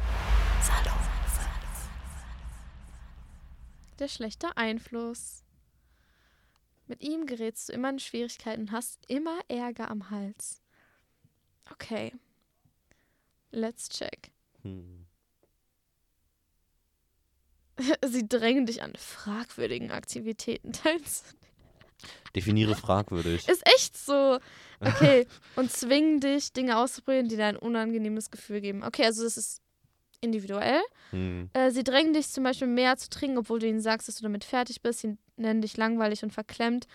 [3.99, 5.43] Der schlechte Einfluss.
[6.85, 10.61] Mit ihm gerätst du immer in Schwierigkeiten und hast immer Ärger am Hals.
[11.71, 12.13] Okay.
[13.51, 14.31] Let's check.
[14.61, 15.05] Hm.
[18.05, 21.36] Sie drängen dich an fragwürdigen Aktivitäten teilzunehmen.
[22.35, 23.47] Definiere fragwürdig.
[23.47, 24.39] Ist echt so.
[24.79, 25.25] Okay.
[25.55, 28.83] und zwingen dich, Dinge auszuprobieren, die dir ein unangenehmes Gefühl geben.
[28.83, 29.61] Okay, also das ist
[30.21, 30.81] individuell.
[31.11, 31.49] Hm.
[31.53, 34.23] Äh, sie drängen dich zum Beispiel mehr zu trinken, obwohl du ihnen sagst, dass du
[34.23, 34.99] damit fertig bist.
[34.99, 36.87] Sie nennen dich langweilig und verklemmt.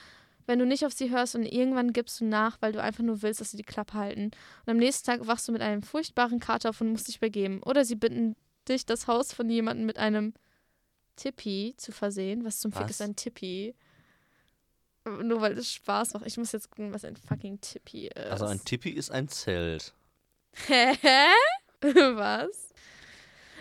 [0.47, 3.23] Wenn du nicht auf sie hörst und irgendwann gibst du nach, weil du einfach nur
[3.23, 4.33] willst, dass sie die Klappe halten.
[4.67, 7.62] Und am nächsten Tag wachst du mit einem furchtbaren Kater auf und musst dich begeben.
[7.62, 8.35] Oder sie bitten
[8.69, 10.35] dich, das Haus von jemandem mit einem
[11.17, 12.45] Tippi zu versehen.
[12.45, 13.75] Was zum Fick ist ein Tippi?
[15.05, 16.27] Nur weil es Spaß macht.
[16.27, 18.17] Ich muss jetzt gucken, was ein fucking Tippi ist.
[18.17, 19.93] Also ein Tippi ist ein Zelt.
[20.67, 20.95] Hä?
[21.83, 22.73] Was?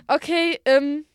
[0.08, 1.06] Okay, ähm,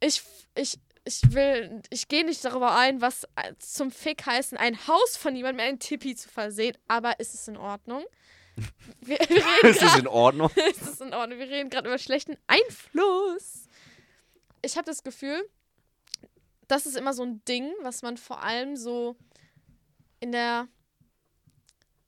[0.00, 0.22] ich,
[0.54, 5.16] ich, ich will, ich gehe nicht darüber ein, was äh, zum Fick heißen, ein Haus
[5.16, 8.04] von jemandem mit einem Tippi zu versehen, aber ist es in Ordnung?
[9.00, 10.50] Wir, wir Ist das in Ordnung?
[10.70, 11.38] es ist in Ordnung.
[11.38, 13.68] Wir reden gerade über schlechten Einfluss.
[14.60, 15.48] Ich habe das Gefühl,
[16.68, 19.16] das ist immer so ein Ding, was man vor allem so
[20.20, 20.68] in der,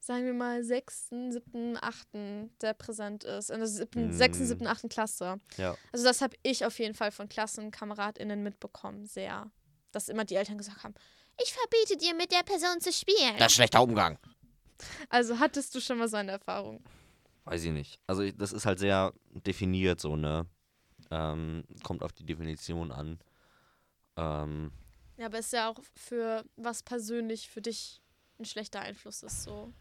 [0.01, 3.51] sagen wir mal, sechsten, siebten, achten sehr präsent ist.
[3.51, 4.13] In der siebten, Mm.
[4.13, 5.41] sechsten, siebten, achten Klasse.
[5.57, 5.77] Ja.
[5.93, 9.51] Also das habe ich auf jeden Fall von KlassenkameradInnen mitbekommen, sehr.
[9.93, 10.95] Dass immer die Eltern gesagt haben,
[11.43, 13.37] ich verbiete dir, mit der Person zu spielen.
[13.39, 14.19] Das ist schlechter Umgang.
[15.09, 16.83] also hattest du schon mal so eine Erfahrung?
[17.45, 18.01] Weiß ich nicht.
[18.07, 20.47] Also ich, das ist halt sehr definiert so, ne?
[21.11, 23.19] Ähm, kommt auf die Definition an.
[24.17, 24.73] Ähm,
[25.17, 28.02] Ja, aber ist ja auch für was persönlich für dich
[28.43, 29.73] ein schlechter Einfluss ist, so.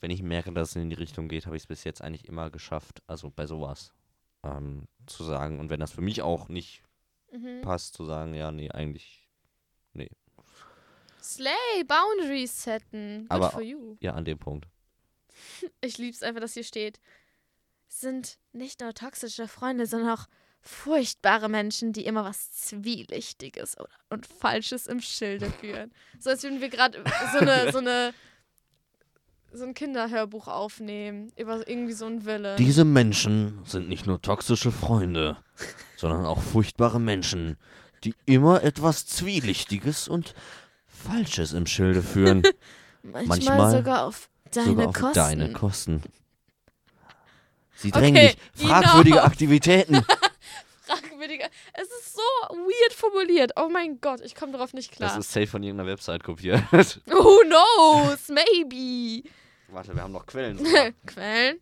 [0.00, 2.26] wenn ich merke, dass es in die Richtung geht, habe ich es bis jetzt eigentlich
[2.28, 3.92] immer geschafft, also bei sowas
[4.44, 5.58] ähm, zu sagen.
[5.60, 6.82] Und wenn das für mich auch nicht
[7.32, 7.60] Mhm.
[7.62, 9.28] passt, zu sagen, ja, nee, eigentlich,
[11.22, 13.22] Slay, Boundaries setten.
[13.22, 13.96] Good Aber- for you.
[14.00, 14.66] ja, an dem Punkt.
[15.80, 17.00] Ich lieb's einfach, dass hier steht.
[17.88, 20.26] Sind nicht nur toxische Freunde, sondern auch
[20.60, 23.76] furchtbare Menschen, die immer was Zwielichtiges
[24.10, 25.92] und Falsches im Schilde führen.
[26.18, 28.12] So als würden wir gerade so eine, so eine
[29.50, 32.56] so ein Kinderhörbuch aufnehmen über irgendwie so einen Willen.
[32.58, 35.38] Diese Menschen sind nicht nur toxische Freunde,
[35.96, 37.56] sondern auch furchtbare Menschen,
[38.04, 40.34] die immer etwas Zwielichtiges und
[40.86, 42.42] Falsches im Schilde führen.
[43.02, 45.14] manchmal, manchmal sogar auf deine sogar auf Kosten.
[45.14, 46.02] deine Kosten.
[47.74, 48.36] Sie Okay, drängen dich.
[48.66, 49.22] Fragwürdige.
[49.22, 50.04] Aktivitäten.
[51.28, 51.48] Fragwürdiger.
[51.74, 52.20] Es ist so
[52.56, 53.52] weird formuliert.
[53.56, 55.18] Oh mein Gott, ich komme darauf nicht Das klar.
[55.18, 56.62] ist safe von irgendeiner Website kopiert.
[56.72, 58.28] Who knows?
[58.28, 59.28] Maybe.
[59.68, 60.58] Warte, wir haben noch Quellen.
[61.06, 61.60] Quellen.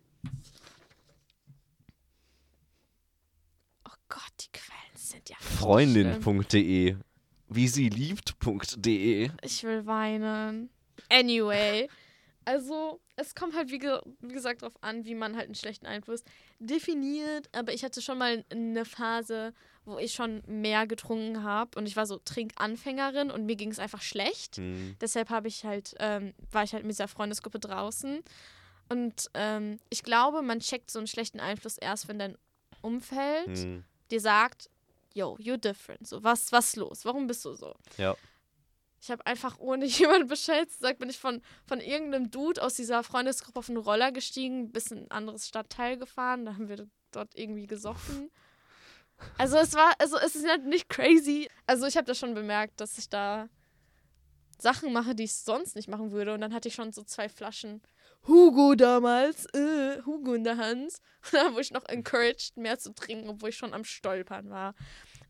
[3.85, 5.35] Oh Gott, die Quellen sind ja.
[5.39, 6.95] Freundin.de.
[7.49, 9.29] Wie sie liebt.de.
[9.41, 10.69] Ich will weinen.
[11.09, 11.89] Anyway.
[12.47, 15.85] Also, es kommt halt, wie, ge wie gesagt, darauf an, wie man halt einen schlechten
[15.85, 16.23] Einfluss
[16.59, 17.49] definiert.
[17.51, 21.77] Aber ich hatte schon mal eine Phase, wo ich schon mehr getrunken habe.
[21.77, 24.55] Und ich war so Trinkanfängerin und mir ging es einfach schlecht.
[24.55, 24.95] Hm.
[25.01, 28.23] Deshalb habe ich halt, ähm, war ich halt mit dieser Freundesgruppe draußen.
[28.87, 32.37] Und ähm, ich glaube, man checkt so einen schlechten Einfluss erst, wenn dein
[32.81, 33.83] Umfeld Hm.
[34.09, 34.69] dir sagt,
[35.13, 36.07] yo, you're different.
[36.07, 37.03] So, was, was los?
[37.03, 37.75] Warum bist du so?
[37.97, 38.15] Ja.
[39.01, 43.03] Ich habe einfach, ohne jemandem Bescheid sagen, bin ich von, von irgendeinem Dude aus dieser
[43.03, 46.45] Freundesgruppe auf einen Roller gestiegen, bis in ein anderes Stadtteil gefahren.
[46.45, 48.31] Da haben wir dort irgendwie gesoffen.
[49.37, 51.49] Also es war, also es ist halt nicht crazy.
[51.65, 53.49] Also ich habe das schon bemerkt, dass ich da
[54.59, 56.33] Sachen mache, die ich sonst nicht machen würde.
[56.33, 57.81] Und dann hatte ich schon so zwei Flaschen
[58.27, 60.93] Hugo damals, äh, Hugo in der Hand.
[61.23, 64.73] Und dann wurde ich noch encouraged, mehr zu trinken, obwohl ich schon am Stolpern war.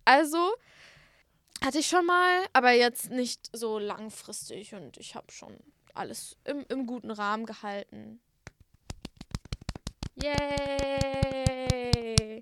[0.05, 0.53] Also
[1.63, 5.57] hatte ich schon mal, aber jetzt nicht so langfristig und ich habe schon
[5.93, 8.19] alles im, im guten Rahmen gehalten.
[10.15, 12.41] Yay!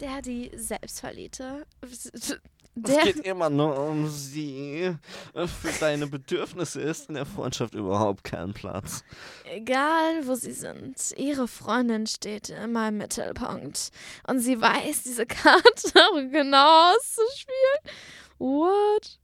[0.00, 1.66] Der, die Selbstverliebte.
[2.84, 4.94] Es Der, geht immer nur um sie.
[5.34, 9.04] Für deine Bedürfnisse ist in der Freundschaft überhaupt kein Platz.
[9.44, 13.90] egal wo sie sind, ihre Freundin steht immer im Mittelpunkt.
[14.26, 15.92] Und sie weiß, diese Karte
[16.30, 17.96] genau auszuspielen.
[18.38, 19.18] What?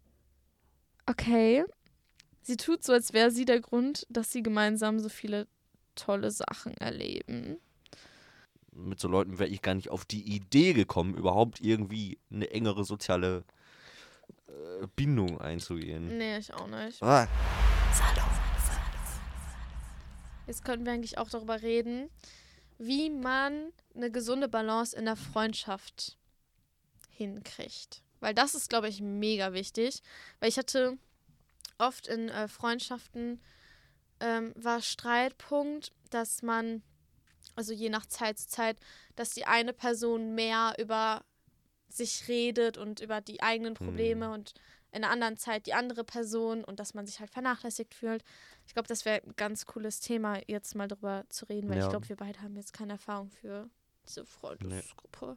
[1.07, 1.65] Okay.
[2.43, 5.49] Sie tut so, als wäre sie der Grund, dass sie gemeinsam so viele
[5.97, 7.59] tolle Sachen erleben.
[8.77, 12.85] Mit so Leuten wäre ich gar nicht auf die Idee gekommen, überhaupt irgendwie eine engere
[12.85, 13.45] soziale
[14.49, 16.19] äh, Bindung einzugehen.
[16.19, 17.03] Nee, ich auch nicht.
[17.03, 17.27] Ah,
[20.47, 22.09] Jetzt könnten wir eigentlich auch darüber reden,
[22.79, 26.17] wie man eine gesunde Balance in der Freundschaft
[27.11, 28.03] hinkriegt.
[28.21, 30.03] Weil das ist, glaube ich, mega wichtig.
[30.39, 30.99] Weil ich hatte
[31.79, 33.41] oft in äh, Freundschaften
[34.21, 36.83] ähm, war Streitpunkt, dass man,
[37.57, 38.79] also je nach Zeit zu Zeit,
[39.17, 41.25] dass die eine Person mehr über
[41.89, 44.33] sich redet und über die eigenen Probleme Hm.
[44.33, 44.55] und
[44.93, 48.23] in einer anderen Zeit die andere Person und dass man sich halt vernachlässigt fühlt.
[48.67, 51.85] Ich glaube, das wäre ein ganz cooles Thema, jetzt mal drüber zu reden, weil ich
[51.85, 51.91] Ja.
[51.91, 53.69] glaube, wir beide haben jetzt keine Erfahrung für
[54.07, 55.37] diese Freundesgruppe.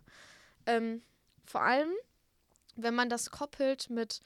[0.66, 1.02] Ähm,
[1.46, 1.92] vor allem,
[2.76, 4.22] wenn man das koppelt mit,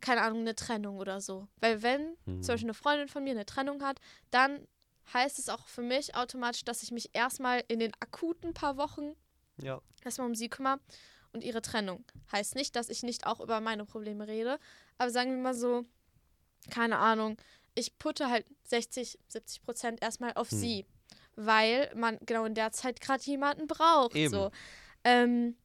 [0.00, 1.48] keine Ahnung, eine Trennung oder so.
[1.60, 2.42] Weil wenn Hm.
[2.42, 4.66] zum Beispiel eine Freundin von mir eine Trennung hat, dann
[5.12, 9.14] heißt es auch für mich automatisch, dass ich mich erstmal in den akuten paar Wochen
[9.62, 9.80] ja.
[10.04, 10.80] erstmal um sie kümmere
[11.32, 12.04] und ihre Trennung.
[12.32, 14.58] Heißt nicht, dass ich nicht auch über meine Probleme rede,
[14.98, 15.84] aber sagen wir mal so,
[16.70, 17.36] keine Ahnung,
[17.74, 20.58] ich putte halt 60, 70 Prozent erstmal auf Hm.
[20.58, 20.86] sie,
[21.36, 24.16] weil man genau in der Zeit gerade jemanden braucht.
[24.16, 24.30] Eben.
[24.30, 24.50] So.
[25.04, 25.56] Ähm,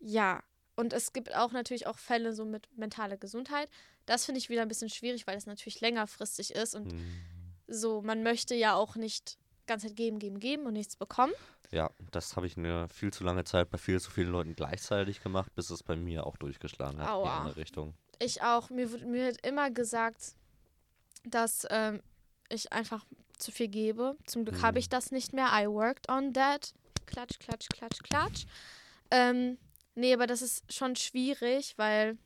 [0.00, 0.42] ja,
[0.74, 3.70] und es gibt auch natürlich auch Fälle so mit mentaler Gesundheit.
[4.04, 7.20] Das finde ich wieder ein bisschen schwierig, weil es natürlich längerfristig ist und Hm.
[7.68, 11.32] So, man möchte ja auch nicht ganz Zeit geben, geben, geben und nichts bekommen.
[11.72, 15.20] Ja, das habe ich eine viel zu lange Zeit bei viel zu vielen Leuten gleichzeitig
[15.20, 17.38] gemacht, bis es bei mir auch durchgeschlagen hat in die Aua.
[17.38, 17.94] andere Richtung.
[18.20, 20.36] ich auch, mir, wird- mir wird immer gesagt,
[21.24, 22.00] dass ähm,
[22.48, 23.04] ich einfach
[23.38, 24.16] zu viel gebe.
[24.26, 24.90] Zum Glück habe ich Mhm.
[24.90, 25.48] das nicht mehr.
[25.52, 26.72] I worked on that.
[27.06, 28.44] Klatsch, klatsch, klatsch, klatsch.
[29.10, 29.58] Ähm,
[29.96, 32.16] nee, aber das ist schon schwierig, weil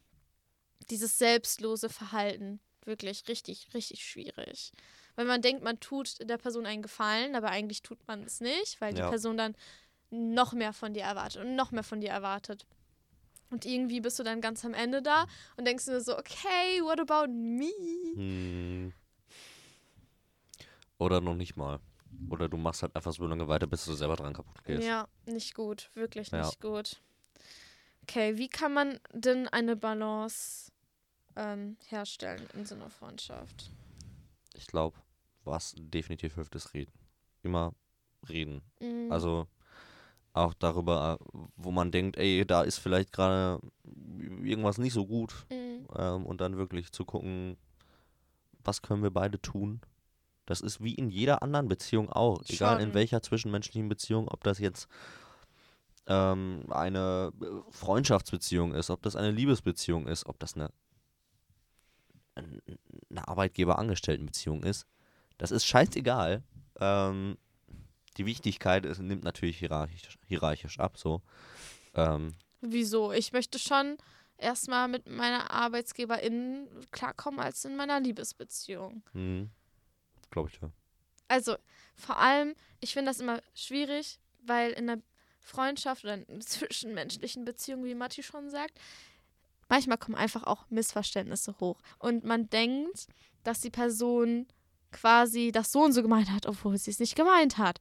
[0.90, 4.72] dieses selbstlose Verhalten wirklich richtig, richtig schwierig.
[5.20, 8.80] Weil man denkt, man tut der Person einen Gefallen, aber eigentlich tut man es nicht,
[8.80, 9.10] weil die Ja.
[9.10, 9.54] Person dann
[10.08, 12.64] noch mehr von dir erwartet und noch mehr von dir erwartet.
[13.50, 15.26] Und irgendwie bist du dann ganz am Ende da
[15.58, 17.66] und denkst dir so, okay, what about me?
[18.14, 18.92] Hm.
[20.96, 21.80] Oder noch nicht mal.
[22.30, 24.86] Oder du machst halt einfach so lange weiter, bis du selber dran kaputt gehst.
[24.86, 26.46] Ja, nicht gut, wirklich Ja.
[26.46, 26.96] nicht gut.
[28.04, 30.72] Okay, wie kann man denn eine Balance
[31.36, 33.70] ähm, herstellen in so einer Freundschaft?
[34.54, 34.96] ich glaube,
[35.44, 36.92] was definitiv hilft, ist reden.
[37.42, 37.72] Immer
[38.28, 38.62] reden.
[38.80, 39.10] Mhm.
[39.10, 39.46] Also
[40.32, 41.18] auch darüber,
[41.56, 43.60] wo man denkt, ey, da ist vielleicht gerade
[44.42, 45.46] irgendwas nicht so gut.
[45.50, 45.86] Mhm.
[45.96, 47.56] Ähm, und dann wirklich zu gucken,
[48.62, 49.80] was können wir beide tun.
[50.46, 52.42] Das ist wie in jeder anderen Beziehung auch.
[52.48, 52.94] Egal in Schon.
[52.94, 54.88] welcher zwischenmenschlichen Beziehung, ob das jetzt
[56.06, 60.70] ähm, eine äh, Freundschaftsbeziehung ist, ob das eine Liebesbeziehung ist, ob das eine,
[62.34, 62.60] ein-
[63.10, 64.86] eine Arbeitgeber-Angestellten-Beziehung ist.
[65.40, 66.42] Das ist scheißegal.
[66.80, 67.38] Ähm,
[68.18, 70.98] die Wichtigkeit ist, nimmt natürlich hierarchisch, hierarchisch ab.
[70.98, 71.22] So.
[71.94, 73.10] Ähm, Wieso?
[73.12, 73.96] Ich möchte schon
[74.36, 79.02] erstmal mit meiner ArbeitsgeberInnen klarkommen als in meiner Liebesbeziehung.
[80.30, 80.70] Glaube ich ja.
[81.26, 81.56] Also
[81.96, 85.02] vor allem, ich finde das immer schwierig, weil in einer
[85.38, 88.78] Freundschaft oder in einer zwischenmenschlichen Beziehung, wie Matti schon sagt,
[89.70, 91.80] manchmal kommen einfach auch Missverständnisse hoch.
[91.98, 93.06] Und man denkt,
[93.42, 94.46] dass die Person
[94.92, 97.78] quasi das so und so gemeint hat, obwohl sie es nicht gemeint hat.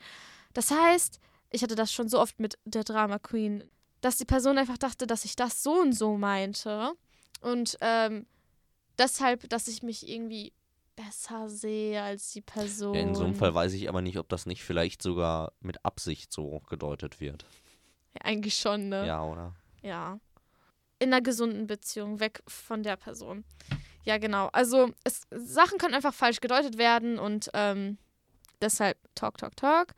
[0.53, 1.19] Das heißt,
[1.49, 3.63] ich hatte das schon so oft mit der Drama Queen,
[4.01, 6.93] dass die Person einfach dachte, dass ich das so und so meinte.
[7.41, 8.25] Und ähm,
[8.97, 10.53] deshalb, dass ich mich irgendwie
[10.95, 12.93] besser sehe als die Person.
[12.93, 15.83] Ja, in so einem Fall weiß ich aber nicht, ob das nicht vielleicht sogar mit
[15.85, 17.45] Absicht so gedeutet wird.
[18.13, 19.07] Ja, eigentlich schon, ne?
[19.07, 19.55] Ja, oder?
[19.81, 20.19] Ja.
[20.99, 23.45] In einer gesunden Beziehung, weg von der Person.
[24.05, 24.49] Ja, genau.
[24.53, 27.97] Also, es, Sachen können einfach falsch gedeutet werden und ähm,
[28.61, 29.93] deshalb talk, talk, talk.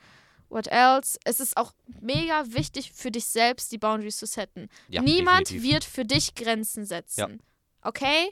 [0.49, 1.17] What else?
[1.23, 4.67] Es ist auch mega wichtig für dich selbst, die Boundaries zu setten.
[4.89, 5.71] Ja, Niemand definitiv.
[5.71, 7.41] wird für dich Grenzen setzen.
[7.83, 8.29] Okay?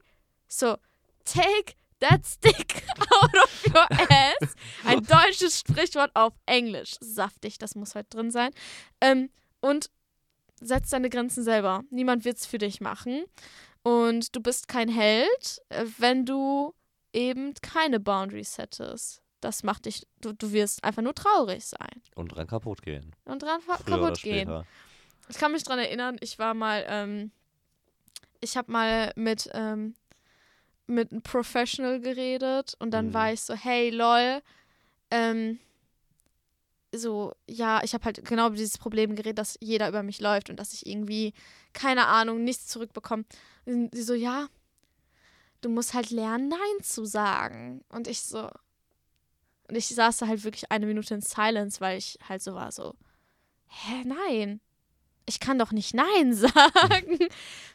[0.49, 0.75] So,
[1.23, 2.83] take that stick
[3.21, 4.53] out of your ass.
[4.83, 6.95] Ein deutsches Sprichwort auf Englisch.
[6.99, 8.51] Saftig, das muss heute drin sein.
[8.99, 9.29] Ähm,
[9.61, 9.89] und
[10.59, 11.83] setz deine Grenzen selber.
[11.89, 13.23] Niemand wird es für dich machen.
[13.83, 16.73] Und du bist kein Held, äh, wenn du
[17.13, 19.21] eben keine Boundaries hättest.
[19.41, 23.15] Das macht dich, du, du wirst einfach nur traurig sein Und dran kaputt gehen.
[23.25, 24.63] und dran Früher kaputt gehen.
[25.29, 27.31] Ich kann mich dran erinnern, ich war mal, ähm,
[28.41, 29.95] ich habe mal mit, ähm,
[30.87, 33.13] mit einem Professional geredet und dann Mhm.
[33.13, 34.41] war ich so, hey, lol,
[35.11, 35.59] ähm,
[36.95, 40.49] so, ja, ich habe halt genau über dieses Problem geredet, dass jeder über mich läuft
[40.49, 41.33] und dass ich irgendwie,
[41.73, 43.25] keine Ahnung, nichts zurückbekomme.
[43.65, 44.47] Und sie so, ja,
[45.61, 47.83] du musst halt lernen, Nein zu sagen.
[47.89, 48.49] Und ich so,
[49.67, 52.71] und ich saß da halt wirklich eine Minute in Silence, weil ich halt so war,
[52.71, 52.95] so,
[53.67, 54.61] hä, nein.
[55.27, 57.19] Ich kann doch nicht Nein sagen.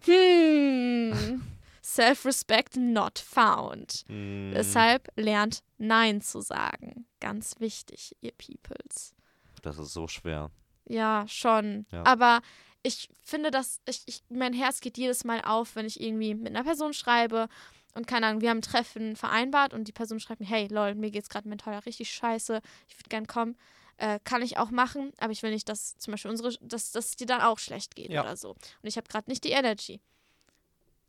[0.05, 1.43] hm.
[1.85, 4.05] Self-respect not found.
[4.09, 7.07] Mm, Deshalb lernt Nein zu sagen.
[7.25, 9.15] Ganz wichtig, ihr Peoples.
[9.63, 10.51] Das ist so schwer.
[10.87, 11.87] Ja, schon.
[11.91, 12.05] Ja.
[12.05, 12.43] Aber
[12.83, 16.49] ich finde, dass ich, ich, mein Herz geht jedes Mal auf, wenn ich irgendwie mit
[16.49, 17.49] einer Person schreibe
[17.95, 20.95] und keine Ahnung, wir haben ein Treffen vereinbart und die Person schreibt mir, hey, lol,
[20.95, 23.57] mir geht's gerade mental richtig scheiße, ich würde gern kommen.
[23.97, 27.07] Äh, kann ich auch machen, aber ich will nicht, dass zum Beispiel unsere, dass, dass
[27.07, 28.23] es dir dann auch schlecht geht Ja.
[28.23, 28.51] oder so.
[28.51, 30.01] Und ich habe gerade nicht die Energy.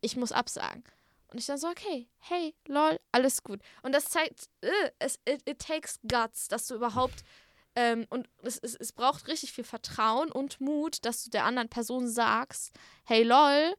[0.01, 0.83] Ich muss absagen.
[1.35, 3.59] Und ich dann so, okay, hey, lol, alles gut.
[3.83, 4.69] Und das zeigt, äh,
[4.99, 7.25] es, it, it takes guts, dass du überhaupt
[7.75, 11.67] ähm, und es, es, es braucht richtig viel Vertrauen und Mut, dass du der anderen
[11.67, 12.71] Person sagst,
[13.03, 13.75] hey lol,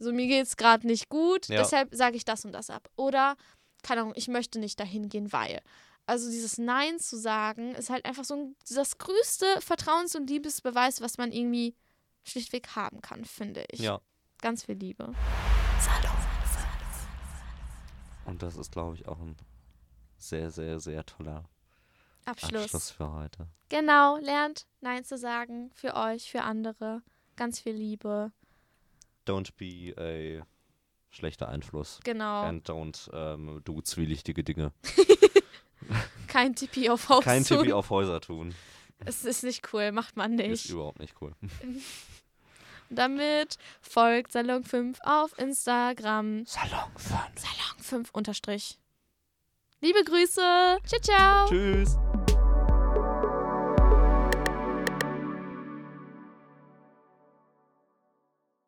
[0.00, 1.58] so mir geht's gerade nicht gut, Ja.
[1.58, 2.90] deshalb sage ich das und das ab.
[2.96, 3.36] Oder,
[3.84, 5.62] keine Ahnung, ich möchte nicht dahin gehen, weil.
[6.06, 11.00] Also dieses Nein zu sagen, ist halt einfach so ein, das größte Vertrauens- und Liebesbeweis,
[11.00, 11.76] was man irgendwie
[12.24, 13.78] schlichtweg haben kann, finde ich.
[13.78, 14.00] Ja.
[14.42, 15.14] Ganz viel Liebe.
[18.26, 19.36] Und das ist, glaube ich, auch ein
[20.18, 21.44] sehr, sehr, sehr toller
[22.24, 22.64] Abschluss.
[22.64, 23.46] Abschluss für heute.
[23.68, 27.02] Genau, lernt Nein zu sagen für euch, für andere.
[27.36, 28.32] Ganz viel Liebe.
[29.26, 30.44] Don't be a
[31.10, 32.00] schlechter Einfluss.
[32.04, 32.42] Genau.
[32.42, 34.72] And don't ähm, do zwielichtige Dinge.
[36.26, 37.58] Kein Tippi auf Haus Kein tun.
[37.58, 38.54] Tippi auf Häuser tun.
[39.04, 40.70] Es ist nicht cool, macht man Ist nicht.
[40.70, 41.34] überhaupt nicht cool.
[42.90, 46.44] Damit folgt Salon 5 auf Instagram.
[46.46, 47.12] Salon 5.
[47.36, 48.78] Salon 5 unterstrich.
[49.80, 50.78] Liebe Grüße.
[50.84, 51.48] Ciao, ciao.
[51.48, 51.96] Tschüss.